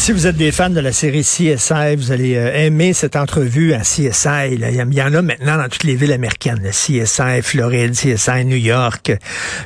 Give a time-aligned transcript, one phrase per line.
[0.00, 3.74] Si vous êtes des fans de la série CSI, vous allez euh, aimer cette entrevue
[3.74, 4.54] à CSI.
[4.54, 6.66] Il y en a maintenant dans toutes les villes américaines.
[6.70, 9.12] CSI Floride, CSI New York.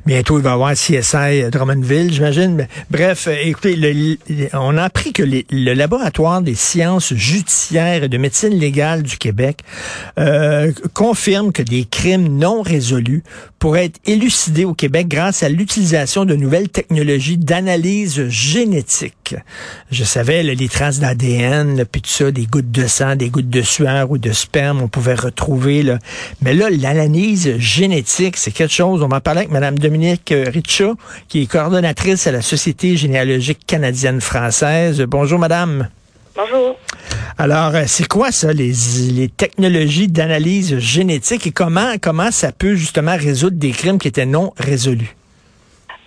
[0.05, 2.67] Bientôt, il va y avoir CSI Drummondville, j'imagine.
[2.91, 4.19] Bref, euh, écoutez,
[4.55, 9.61] on a appris que le laboratoire des sciences judiciaires et de médecine légale du Québec
[10.19, 13.23] euh, confirme que des crimes non résolus
[13.61, 19.24] pourraient être élucidés au Québec grâce à l'utilisation de nouvelles technologies d'analyse génétique.
[19.91, 23.63] Je savais, les traces d'ADN, puis tout ça, des gouttes de sang, des gouttes de
[23.63, 25.83] sueur ou de sperme, on pouvait retrouver.
[25.83, 25.99] Là.
[26.43, 29.03] Mais là, l'analyse génétique, c'est quelque chose.
[29.03, 30.93] On va parler avec Mme Dominique Richa,
[31.29, 35.03] qui est coordonnatrice à la Société généalogique canadienne-française.
[35.03, 35.89] Bonjour, Madame.
[36.37, 36.77] Bonjour.
[37.39, 38.73] Alors, euh, c'est quoi ça, les,
[39.13, 44.27] les technologies d'analyse génétique et comment, comment ça peut justement résoudre des crimes qui étaient
[44.27, 45.15] non résolus?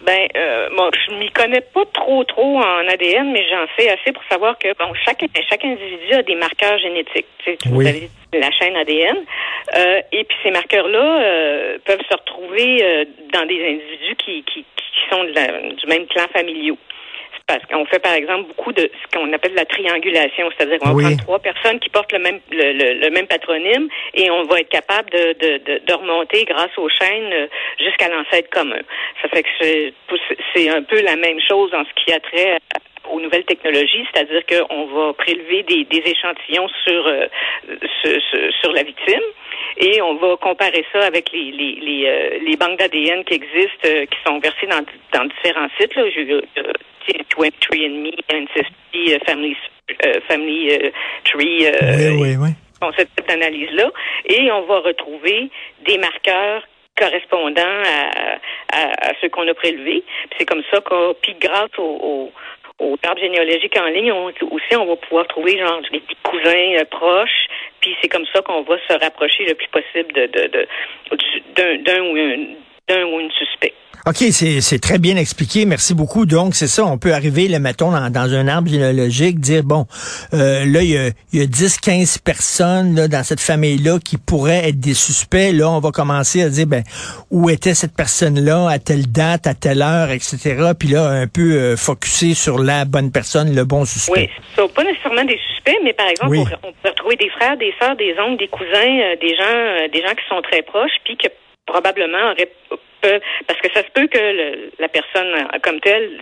[0.07, 4.13] Ben, euh, bon, je m'y connais pas trop trop en ADN, mais j'en sais assez
[4.13, 7.25] pour savoir que bon, chaque chaque individu a des marqueurs génétiques.
[7.39, 9.17] Tu sais, vous avez la chaîne ADN,
[9.75, 14.61] euh, et puis ces marqueurs-là euh, peuvent se retrouver euh, dans des individus qui qui,
[14.61, 16.77] qui sont de la, du même clan familial
[17.47, 21.01] parce qu'on fait par exemple beaucoup de ce qu'on appelle la triangulation, c'est-à-dire qu'on va
[21.01, 25.09] prendre trois personnes qui portent le même le, même patronyme et on va être capable
[25.11, 27.47] de, de, de, remonter grâce aux chaînes euh,
[27.79, 28.81] jusqu'à l'ancêtre commun.
[29.21, 29.93] Ça fait que
[30.53, 32.59] c'est un peu la même chose en ce qui a trait
[33.09, 37.27] aux nouvelles technologies, c'est-à-dire qu'on va prélever des, des échantillons sur, euh,
[38.03, 38.21] sur,
[38.59, 39.23] sur la victime
[39.79, 43.87] et on va comparer ça avec les les, les, euh, les banques d'ADN qui existent,
[43.87, 45.95] qui sont versées dans, dans différents sites.
[45.95, 46.03] Là.
[46.09, 46.41] Je,
[47.13, 49.55] 23andMe, Ancestry, euh, Family,
[50.05, 50.91] euh, family euh,
[51.23, 51.65] Tree.
[51.65, 52.49] oui, oui, oui.
[52.81, 53.91] On cette analyse-là.
[54.25, 55.49] Et on va retrouver
[55.85, 56.63] des marqueurs
[56.95, 58.37] correspondant à,
[58.71, 60.03] à, ceux qu'on a prélevés.
[60.37, 62.31] C'est comme ça qu'on, puis grâce au, au,
[62.79, 66.83] au arbre généalogique en ligne, on, aussi, on va pouvoir trouver genre des petits cousins
[66.91, 67.47] proches.
[67.87, 70.67] Puis c'est comme ça qu'on va se rapprocher le plus possible de, de, de
[71.55, 72.57] d'un, ou
[72.89, 73.73] d'un ou une suspect.
[74.05, 75.65] OK, c'est très bien expliqué.
[75.65, 76.25] Merci beaucoup.
[76.25, 79.85] Donc, c'est ça, on peut arriver, le mettons, dans, dans un arbre généalogique, dire, bon,
[80.33, 84.17] euh, là, il y a, y a 10, 15 personnes là, dans cette famille-là qui
[84.17, 85.51] pourraient être des suspects.
[85.51, 86.83] Là, on va commencer à dire, ben,
[87.31, 90.71] où était cette personne-là, à telle date, à telle heure, etc.
[90.79, 94.29] Puis là, un peu euh, focusé sur la bonne personne, le bon suspect.
[94.29, 97.73] Oui, ça, pas nécessairement des suspects, mais par exemple, on, peut retrouver des frères, des
[97.79, 100.97] sœurs, des oncles, des cousins, euh, des gens, euh, des gens qui sont très proches,
[101.03, 101.27] puis que
[101.65, 102.49] probablement auraient
[103.47, 106.19] parce que ça se peut que la personne euh, comme telle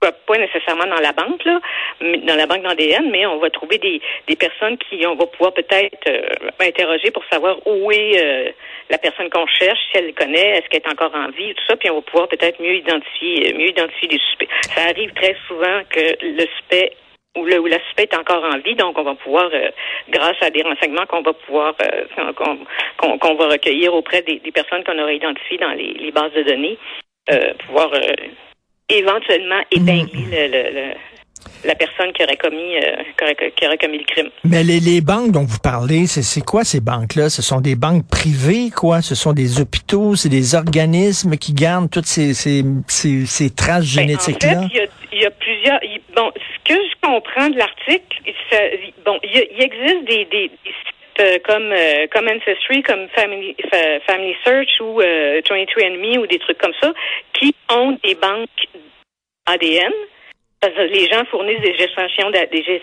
[0.00, 1.60] soit pas nécessairement dans la banque, là,
[2.00, 5.52] dans la banque d'ADN, mais on va trouver des, des personnes qui on va pouvoir
[5.54, 6.28] peut-être euh,
[6.60, 8.50] interroger pour savoir où est euh,
[8.90, 11.64] la personne qu'on cherche, si elle le connaît, est-ce qu'elle est encore en vie, tout
[11.66, 14.48] ça, puis on va pouvoir peut-être mieux identifier, mieux identifier les suspects.
[14.74, 16.92] Ça arrive très souvent que le suspect
[17.38, 19.70] où, le, où la suspect est encore en vie, donc on va pouvoir, euh,
[20.10, 22.32] grâce à des renseignements qu'on va pouvoir euh,
[22.96, 26.78] qu'on va recueillir auprès des, personnes qu'on aura identifiées dans les, bases de données,
[27.30, 27.90] euh, pouvoir
[28.88, 30.94] éventuellement épingler le,
[31.64, 32.76] la personne qui aurait commis
[33.56, 34.30] qui aurait commis le crime.
[34.44, 37.30] Mais les, les banques dont vous parlez, c'est quoi ces banques-là?
[37.30, 39.02] Ce sont des banques privées, quoi?
[39.02, 44.54] Ce sont des hôpitaux, c'est des organismes qui gardent toutes ces ces, ces, traces génétiques-là.
[44.54, 45.80] Ben, en fait, il y a, plusieurs.
[46.14, 48.18] bon, ce que je comprends de l'article,
[49.04, 53.56] bon, il, existe des, des, sites euh, comme euh, comme Ancestry, comme Family
[54.06, 56.92] Family Search ou euh, 23andMe ou des trucs comme ça,
[57.32, 58.48] qui ont des banques
[59.46, 59.92] ADN.
[60.60, 62.80] Parce que les gens fournissent des échantillons, des,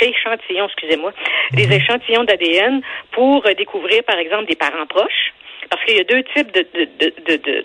[0.00, 1.12] échantillons, excusez-moi,
[1.52, 1.72] des mhm.
[1.72, 5.32] échantillons d'ADN pour découvrir, par exemple, des parents proches.
[5.68, 7.64] Parce qu'il y a deux types de, de, de, de,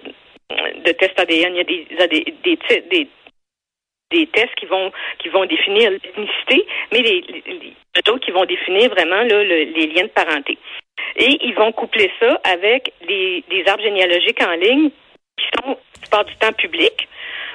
[0.86, 1.56] de tests ADN.
[1.56, 1.88] Il y a des,
[2.44, 3.08] des, des, des
[4.12, 7.24] des tests qui vont qui vont définir l'ethnicité, mais les,
[8.06, 10.58] d'autres qui vont définir vraiment là, les liens de parenté.
[11.18, 14.92] Et ils vont coupler ça avec des, des arbres généalogiques en ligne
[15.38, 15.78] qui sont
[16.12, 17.08] la du temps public.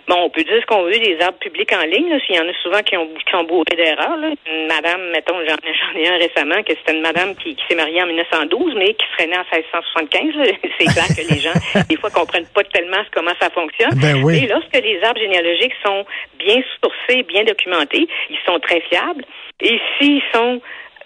[0.09, 2.49] Bon, on peut dire ce qu'on veut des arbres publics en ligne, s'il y en
[2.49, 4.19] a souvent qui ont, qui ont bourré d'erreurs.
[4.47, 8.07] Une madame, mettons, j'en, ai un récemment, que c'était une madame qui, s'est mariée en
[8.07, 10.35] 1912, mais qui serait née en 1675.
[10.79, 13.95] C'est clair que les gens, des fois, comprennent pas tellement comment ça fonctionne.
[13.97, 14.45] Ben oui.
[14.45, 16.05] Et lorsque les arbres généalogiques sont
[16.39, 19.25] bien sourcés, bien documentés, ils sont très fiables.
[19.61, 20.61] Et s'ils sont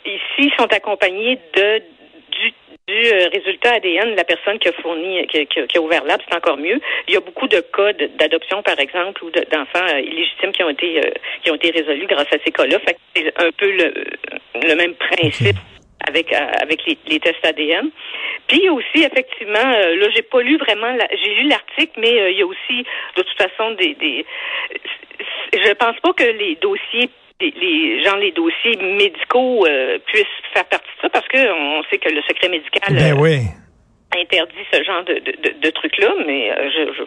[0.04, 1.82] ici sont accompagnés de
[2.30, 2.52] du
[2.90, 6.36] euh, résultat ADN de la personne qui a fourni, qui, qui, a ouvert l'arbre, c'est
[6.36, 6.80] encore mieux.
[7.08, 10.70] Il y a beaucoup de cas d'adoption, par exemple, ou d'enfants euh, illégitimes qui ont
[10.70, 11.10] été euh,
[11.42, 12.78] qui ont été résolus grâce à ces cas-là.
[13.14, 13.94] c'est un peu le,
[14.62, 15.56] le même principe
[16.06, 17.90] avec avec les, tests ADN.
[18.48, 22.38] Puis aussi, effectivement, euh, là, j'ai pas lu vraiment, j'ai lu l'article, mais euh, il
[22.38, 22.84] y a aussi,
[23.16, 24.26] de toute façon, des, des,
[25.52, 27.08] je pense pas que les dossiers
[27.40, 32.08] les, gens, les dossiers médicaux euh, puissent faire partie de ça parce qu'on sait que
[32.08, 33.40] le secret médical ben oui
[34.16, 37.02] interdit ce genre de, de, de, trucs-là, mais euh, je, je,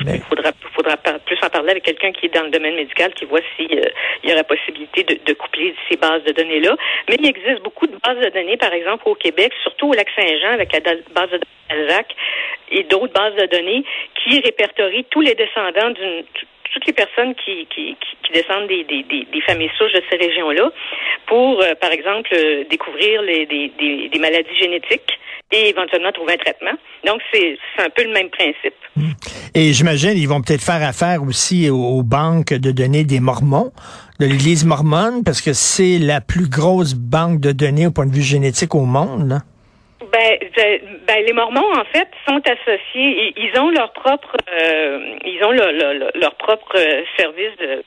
[0.00, 0.20] il ben.
[0.28, 3.40] faudra, faudra plus en parler avec quelqu'un qui est dans le domaine médical, qui voit
[3.56, 3.84] s'il euh,
[4.24, 6.76] il y aurait possibilité de, de coupler ces bases de données-là.
[7.08, 10.54] Mais il existe beaucoup de bases de données, par exemple, au Québec, surtout au Lac-Saint-Jean,
[10.54, 10.80] avec la
[11.14, 12.14] base de données Alzac
[12.70, 13.84] et d'autres bases de données
[14.14, 16.24] qui répertorient tous les descendants d'une
[16.72, 20.70] toutes les personnes qui, qui, qui descendent des, des, des, familles souches de ces régions-là
[21.26, 22.30] pour, euh, par exemple,
[22.70, 25.18] découvrir les, des, des, maladies génétiques
[25.52, 26.72] et éventuellement trouver un traitement.
[27.06, 28.74] Donc, c'est un peu le même principe.
[29.54, 33.72] Et j'imagine, ils vont peut-être faire affaire aussi aux, banques de données des Mormons,
[34.20, 38.14] de l'Église mormone, parce que c'est la plus grosse banque de données au point de
[38.14, 39.40] vue génétique au monde.
[40.12, 40.38] Ben,
[41.06, 43.34] ben, les Mormons en fait sont associés.
[43.36, 47.82] Ils ont leur propre, euh, ils ont leur, propre euh, service de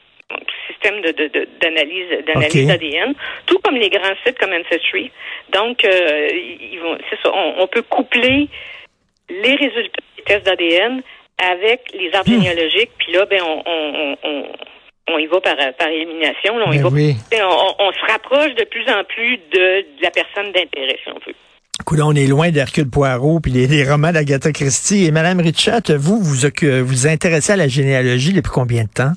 [0.68, 1.12] système de,
[1.60, 3.14] d'analyse d'analyse d'ADN,
[3.46, 5.12] tout comme les grands sites comme Ancestry.
[5.52, 8.48] Donc, euh, ils vont, c'est ça, on, peut coupler
[9.30, 11.02] les résultats des tests d'ADN
[11.38, 12.42] avec les arbres hmm.
[12.42, 14.46] généalogiques, puis là, ben, on, on, on,
[15.10, 16.56] on y va par, par élimination.
[16.56, 17.48] on, y ben va,
[17.80, 21.36] on, se rapproche de plus en plus de, la personne d'intérêt, si on veut.
[21.90, 25.06] On est loin d'Hercule Poirot puis des, romans d'Agatha Christie.
[25.06, 26.48] Et Madame Richard, vous, vous
[26.86, 29.14] vous intéressez à la généalogie depuis combien de temps?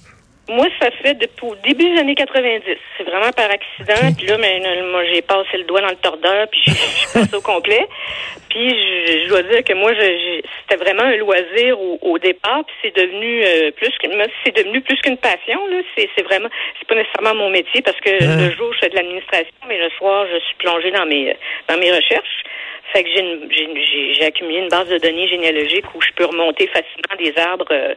[0.49, 2.63] Moi, ça fait depuis au début des années 90.
[2.99, 4.13] C'est vraiment par accident.
[4.17, 4.61] Puis là, mais,
[4.91, 7.87] moi, j'ai passé le doigt dans le tordeur, puis je suis passé au complet.
[8.51, 12.63] Puis je, dois dire que moi, c'était vraiment un loisir au, départ.
[12.65, 14.07] Puis c'est devenu euh, plus que
[14.45, 15.59] c'est devenu plus qu'une passion.
[15.67, 16.49] Là, c'est, c'est vraiment,
[16.79, 18.37] c'est pas nécessairement mon métier parce que hein?
[18.49, 21.37] le jour je fais de l'administration, mais le soir je suis plongée dans mes
[21.69, 22.45] dans mes recherches.
[22.93, 27.17] Fait que j'ai, j'ai, accumulé une base de données généalogiques où je peux remonter facilement
[27.19, 27.95] des arbres euh,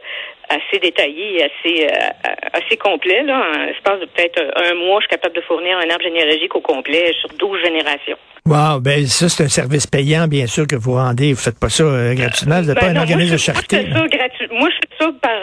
[0.48, 3.22] assez détaillés et assez euh, assez complets.
[3.22, 3.38] Là.
[3.38, 6.60] En l'espace de peut-être un mois, je suis capable de fournir un arbre généalogique au
[6.60, 8.16] complet sur 12 générations.
[8.46, 11.32] Wow, ben ça, c'est un service payant, bien sûr, que vous rendez.
[11.32, 12.60] Vous faites pas ça euh, gratuitement.
[12.60, 13.86] Vous n'êtes ben pas un organisme de charité.
[13.86, 14.54] Moi, je fais ça.
[14.54, 15.38] Moi, je fais ça par...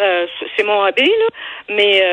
[0.57, 1.27] c'est mon hobby, là.
[1.69, 2.03] Mais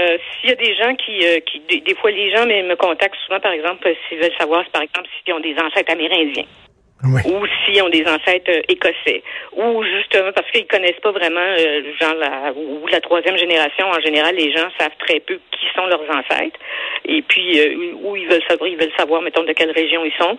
[0.40, 1.24] s'il y a des gens qui...
[1.46, 4.82] qui des, fois, les gens me, me contactent souvent, par exemple, s'ils veulent savoir, par
[4.82, 6.44] exemple, s'ils ont des ancêtres amérindiens
[7.02, 9.22] ou s'ils ont des ancêtres euh, écossais,
[9.52, 14.00] ou justement parce qu'ils connaissent pas vraiment euh, genre la ou la troisième génération en
[14.00, 16.58] général, les gens savent très peu qui sont leurs ancêtres,
[17.04, 20.12] et puis euh, où ils veulent savoir, ils veulent savoir mettons de quelle région ils
[20.12, 20.36] sont.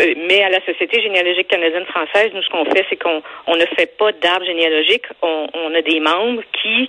[0.00, 3.66] Euh, mais à la Société généalogique canadienne-française, nous, ce qu'on fait, c'est qu'on on ne
[3.76, 5.06] fait pas d'arbre généalogique.
[5.22, 6.88] On, on, a des membres qui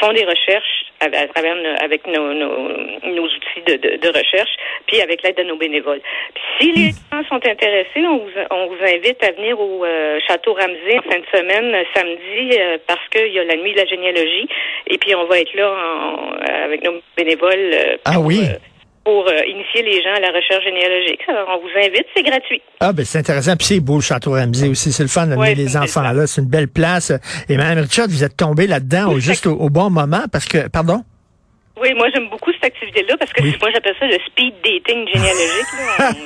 [0.00, 2.68] font des recherches à, travers avec nos, nos,
[3.04, 4.50] nos outils de, de, de, recherche,
[4.86, 6.00] puis avec l'aide de nos bénévoles.
[6.34, 10.18] Puis si les gens sont intéressés, on vous, on vous invite à venir au euh,
[10.26, 13.78] Château Ramsey en fin de semaine, samedi, euh, parce qu'il y a la nuit de
[13.78, 14.48] la généalogie,
[14.86, 16.32] et puis on va être là en,
[16.64, 17.98] avec nos bénévoles.
[18.04, 18.40] ah oui?
[19.08, 21.20] Pour euh, initier les gens à la recherche généalogique.
[21.28, 22.60] Alors, on vous invite, c'est gratuit.
[22.80, 23.56] Ah, ben c'est intéressant.
[23.56, 24.92] Puis c'est beau le Château Ramsey aussi.
[24.92, 26.26] C'est le fun d'amener les enfants là.
[26.26, 27.10] C'est une belle place.
[27.48, 31.04] Et Mme Richard, vous êtes tombée là-dedans juste au, bon moment parce que, pardon?
[31.80, 35.72] Oui, moi j'aime beaucoup cette activité-là parce que moi j'appelle ça le speed dating généalogique.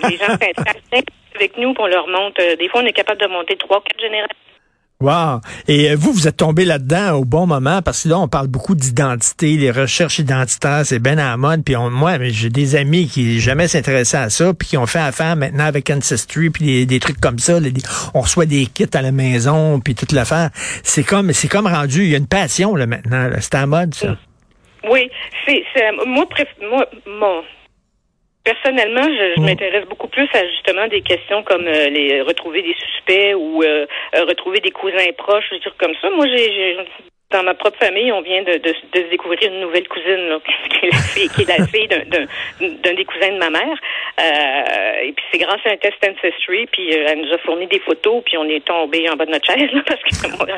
[0.11, 1.05] les gens s'intéressent
[1.37, 2.41] avec nous, pour on leur monte.
[2.41, 4.35] Euh, des fois, on est capable de monter trois, quatre générations
[5.03, 5.41] Wow.
[5.67, 8.47] Et euh, vous, vous êtes tombé là-dedans au bon moment parce que là, on parle
[8.47, 11.65] beaucoup d'identité, les recherches identitaires, c'est bien à la mode.
[11.65, 15.01] Puis on, moi, j'ai des amis qui jamais s'intéressaient à ça, puis qui ont fait
[15.01, 17.59] affaire maintenant avec Ancestry, puis des, trucs comme ça.
[18.15, 20.51] on reçoit des kits à la maison, puis toute l'affaire.
[20.85, 22.05] C'est comme, c'est comme rendu.
[22.05, 23.29] Il y a une passion là maintenant.
[23.41, 24.17] C'est à la mode ça.
[24.89, 25.11] Oui,
[25.47, 25.65] c'est,
[26.07, 26.27] moi,
[26.61, 27.43] moi, mon
[28.45, 29.45] Personnellement, je, mm.
[29.45, 33.87] m'intéresse beaucoup plus à justement des questions comme euh, les retrouver des suspects ou euh,
[34.17, 36.11] euh, retrouver des cousins proches, des trucs comme ça.
[36.11, 36.77] Moi, j'ai
[37.33, 40.87] dans ma propre famille, on vient de, de, de découvrir une nouvelle cousine, là, qui
[40.87, 43.79] est la fille, qui est la fille d'un des cousins de ma mère.
[44.21, 47.67] Euh, et puis c'est grâce à un test Ancestry, puis euh, elle nous a fourni
[47.67, 50.11] des photos, puis on est tombé en bas de notre chaise, là, parce que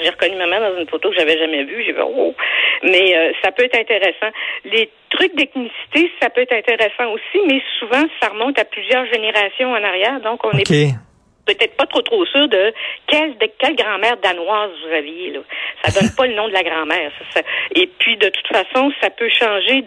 [0.02, 1.84] j'ai reconnu ma mère dans une photo que j'avais jamais vue.
[1.84, 2.34] J'ai fait oh.
[2.82, 4.30] Mais euh, ça peut être intéressant.
[4.64, 9.70] Les trucs d'ethnicité, ça peut être intéressant aussi, mais souvent ça remonte à plusieurs générations
[9.70, 10.94] en arrière, donc on est
[11.46, 12.72] peut-être pas trop trop sûr de
[13.06, 15.30] quelle, de quelle grand-mère danoise vous aviez.
[15.32, 15.40] Là.
[15.82, 17.12] Ça donne pas le nom de la grand-mère.
[17.74, 19.84] Et puis, de toute façon, ça peut changer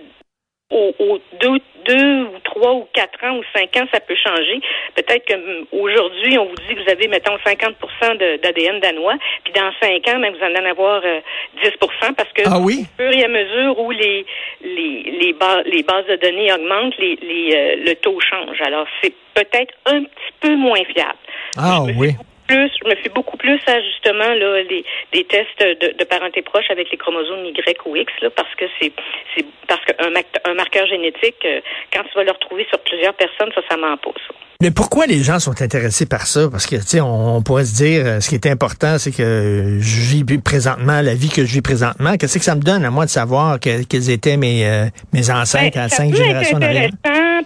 [0.70, 4.60] au, deux, deux ou trois ou quatre ans ou cinq ans, ça peut changer.
[4.96, 10.08] Peut-être qu'aujourd'hui, on vous dit que vous avez, mettons, 50% d'ADN danois, puis dans cinq
[10.10, 12.86] ans, même, vous en allez avoir 10% euh, parce que ah oui?
[13.00, 14.26] au fur et à mesure où les
[14.62, 18.62] les les, les bases de données augmentent, les, les euh, le taux change.
[18.62, 21.18] Alors, c'est peut-être un petit peu moins fiable.
[21.58, 22.12] Ah oui.
[22.48, 26.42] Plus, je me fie beaucoup plus à justement là les, des tests de, de, parenté
[26.42, 28.92] proche avec les chromosomes Y ou X là, parce que c'est
[29.36, 30.12] c'est parce qu'un
[30.46, 31.62] un marqueur génétique, euh,
[31.94, 34.12] quand tu vas le retrouver sur plusieurs personnes, ça, ça ment pas.
[34.28, 34.34] Ça.
[34.60, 36.50] Mais pourquoi les gens sont intéressés par ça?
[36.50, 39.78] Parce que, tu sais, on, pourrait se dire, euh, ce qui est important, c'est que
[39.80, 42.18] je vis présentement la vie que je vis présentement.
[42.18, 45.78] Qu'est-ce que ça me donne à moi de savoir quels étaient mes, euh, mes ancêtres
[45.78, 46.90] ben, à cinq générations derrière?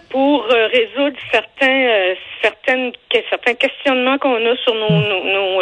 [0.09, 2.13] pour euh, résoudre certains,
[2.65, 2.91] certaines,
[3.29, 5.61] certains questionnements qu'on a sur nos, nos,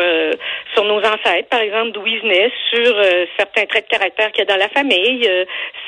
[0.73, 2.95] sur nos ancêtres, par exemple, d'où ils venaient, sur
[3.37, 5.29] certains traits de caractère qu'il y a dans la famille,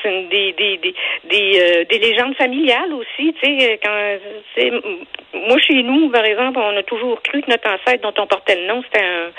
[0.02, 4.18] c'est des, des, des, des, des légendes familiales aussi, tu sais, quand,
[5.34, 8.56] moi, chez nous, par exemple, on a toujours cru que notre ancêtre dont on portait
[8.56, 9.30] le nom, c'était un,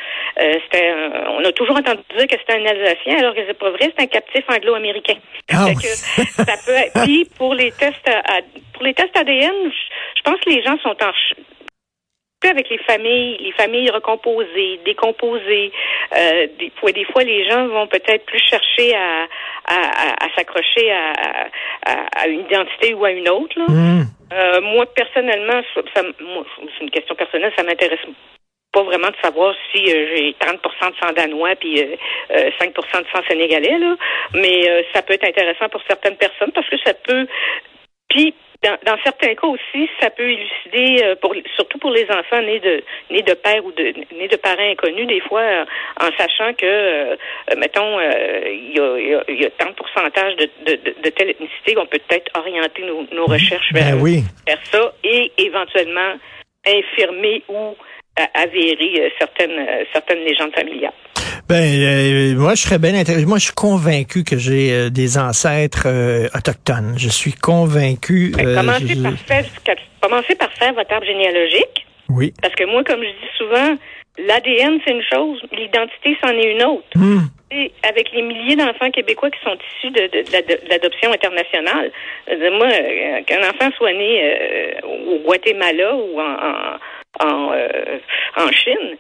[0.42, 3.58] euh, c'était un, on a toujours entendu dire que c'était un Alsacien, alors que c'est
[3.58, 5.16] pas vrai, c'est un captif anglo-américain.
[5.48, 8.40] Que ça peut être, puis pour les tests, à,
[8.74, 11.12] pour les tests ADN, je pense que les gens sont en
[12.50, 15.72] avec les familles, les familles recomposées, décomposées.
[16.16, 19.28] Euh, des fois, des fois, les gens vont peut-être plus chercher à,
[19.68, 21.48] à, à, s'accrocher à,
[21.86, 23.58] à, une identité ou à une autre.
[23.58, 23.66] Là.
[23.68, 24.04] Hmm.
[24.34, 28.00] Euh, moi, personnellement, ça, c'est une question personnelle, ça m'intéresse
[28.72, 33.08] pas vraiment de savoir si euh, j'ai 30% de sang danois puis euh, 5% de
[33.14, 33.96] sang sénégalais là,
[34.34, 37.28] mais ça peut être intéressant pour certaines personnes parce que ça peut
[38.14, 38.34] puis
[38.86, 42.82] dans, certains cas aussi, ça peut élucider, euh, pour, surtout pour les enfants nés de
[43.12, 45.66] nés de père ou de nés de parents inconnus, des fois, euh,
[46.00, 47.16] en sachant que, euh,
[47.58, 51.86] mettons, il y, a, y, a, tant de pourcentage de, de, de, telle ethnicité qu'on
[51.88, 56.14] peut peut-être orienter nos, nos recherches ben vers, vers ça et éventuellement
[56.66, 57.76] infirmer ou
[58.16, 60.94] avérer certaines certaines légendes familiales.
[61.50, 63.26] Ben, euh, moi, je serais bien intéressé.
[63.26, 66.96] Moi, je suis convaincu que j'ai euh, des ancêtres euh, autochtones.
[66.98, 68.32] Je suis convaincu.
[68.36, 69.46] Ben, commencez, par faire,
[70.02, 71.86] commencez par faire votre arbre généalogique.
[72.10, 72.34] Oui.
[72.42, 73.76] Parce que moi, comme je dis souvent,
[74.20, 76.88] l'ADN, c'est une chose, l'identité, c'en est une autre.
[76.96, 77.28] Hmm.
[77.88, 81.92] Avec les milliers d'enfants québécois qui sont issus de, de, l'adoption internationale,
[82.58, 82.68] moi,
[83.28, 84.74] qu'un enfant soit né
[85.08, 86.80] au Guatemala ou en, en,
[87.24, 88.98] en Chine,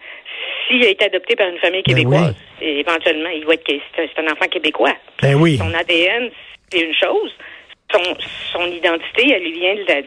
[0.68, 4.32] s'il a été adopté par une famille ben québécoise, éventuellement, il va être c'est un
[4.32, 4.96] enfant québécois.
[5.22, 5.58] Ben oui.
[5.58, 6.30] Son ADN,
[6.70, 7.32] c'est une chose.
[7.92, 8.16] Son,
[8.52, 10.02] son identité, elle lui vient de la,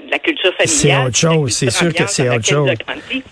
[0.00, 1.12] de la culture familiale.
[1.12, 2.70] C'est autre chose, c'est sûr que c'est autre chose.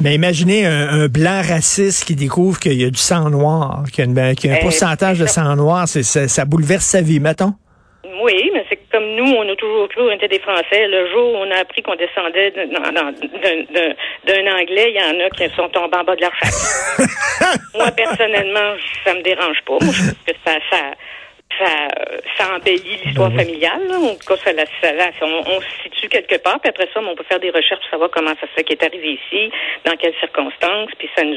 [0.00, 4.18] Mais imaginez un, blanc raciste qui découvre qu'il y a du sang noir, qu'il y
[4.18, 7.54] a, un eh, pourcentage de sang noir, ça, ça bouleverse sa vie, mettons.
[8.24, 10.88] Oui, mais c'est comme nous, on a toujours cru qu'on était des Français.
[10.88, 15.54] Le jour où on a appris qu'on descendait d'un Anglais, il y en a qui
[15.54, 16.96] sont tombés en bas de leur face.
[17.74, 19.76] Moi, personnellement, ça me dérange pas.
[19.78, 20.78] Moi, je trouve que ça, ça,
[21.58, 21.88] ça,
[22.38, 23.82] ça embellit l'histoire ben familiale.
[23.92, 27.24] En tout cas, ça, ça, on, se situe quelque part, puis après ça, on peut
[27.24, 29.52] faire des recherches pour savoir comment ça se fait qu'il est arrivé ici,
[29.84, 31.36] dans quelles circonstances, puis ça nous,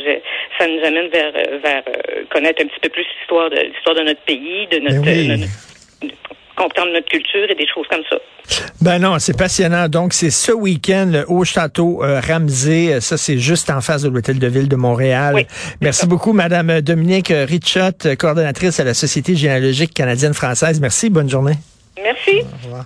[0.58, 4.04] ça nous amène vers, vers euh, connaître un petit peu plus l'histoire de l'histoire de
[4.04, 5.50] notre pays, de notre, ben
[6.58, 8.18] comprendre notre culture et des choses comme ça.
[8.82, 9.88] Ben non, c'est passionnant.
[9.88, 13.00] Donc, c'est ce week-end au Château euh, Ramsey.
[13.02, 15.34] Ça, c'est juste en face de l'Hôtel de Ville de Montréal.
[15.36, 15.48] Oui,
[15.82, 20.80] Merci beaucoup, Madame Dominique Richot, coordonnatrice à la Société généalogique canadienne-française.
[20.80, 21.10] Merci.
[21.10, 21.56] Bonne journée.
[22.02, 22.42] Merci.
[22.42, 22.86] Au revoir.